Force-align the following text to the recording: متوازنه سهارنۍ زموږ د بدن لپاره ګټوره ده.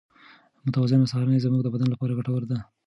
متوازنه 0.65 1.05
سهارنۍ 1.11 1.39
زموږ 1.45 1.61
د 1.63 1.67
بدن 1.73 1.87
لپاره 1.91 2.17
ګټوره 2.19 2.45
ده. 2.51 2.57